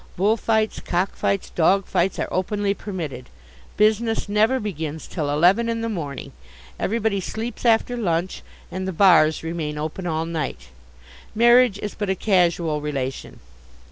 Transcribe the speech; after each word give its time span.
Bull 0.17 0.35
fights, 0.35 0.79
cock 0.79 1.15
fights, 1.15 1.51
dog 1.51 1.85
fights, 1.85 2.17
are 2.17 2.27
openly 2.31 2.73
permitted. 2.73 3.29
Business 3.77 4.27
never 4.27 4.59
begins 4.59 5.05
till 5.05 5.29
eleven 5.29 5.69
in 5.69 5.81
the 5.81 5.89
morning. 5.89 6.31
Everybody 6.79 7.19
sleeps 7.21 7.65
after 7.65 7.95
lunch, 7.95 8.41
and 8.71 8.87
the 8.87 8.93
bars 8.93 9.43
remain 9.43 9.77
open 9.77 10.07
all 10.07 10.25
night. 10.25 10.69
Marriage 11.35 11.77
is 11.77 11.93
but 11.93 12.09
a 12.09 12.15
casual 12.15 12.81
relation. 12.81 13.41